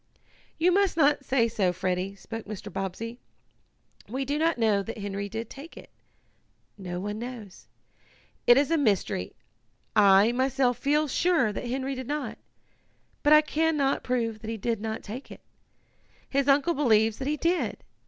"You 0.57 0.71
must 0.71 0.97
not 0.97 1.23
say 1.23 1.47
so, 1.47 1.71
Freddie," 1.71 2.15
spoke 2.15 2.47
Mr. 2.47 2.73
Bobbsey. 2.73 3.19
"We 4.09 4.25
do 4.25 4.39
not 4.39 4.57
know 4.57 4.81
that 4.81 4.97
Henry 4.97 5.29
did 5.29 5.47
take 5.47 5.77
it. 5.77 5.91
No 6.75 6.99
one 6.99 7.19
knows. 7.19 7.67
It 8.47 8.57
is 8.57 8.71
a 8.71 8.79
mystery. 8.79 9.35
I, 9.95 10.31
myself 10.31 10.79
feel 10.79 11.07
sure 11.07 11.53
that 11.53 11.69
Henry 11.69 11.93
did 11.93 12.07
not, 12.07 12.39
but 13.21 13.31
I 13.31 13.41
can 13.41 13.77
not 13.77 14.01
prove 14.03 14.39
that 14.39 14.49
he 14.49 14.57
did 14.57 14.81
not 14.81 15.03
take 15.03 15.29
it. 15.29 15.41
His 16.27 16.47
uncle 16.47 16.73
believes 16.73 17.19
that 17.19 17.27
he 17.27 17.37
did. 17.37 17.83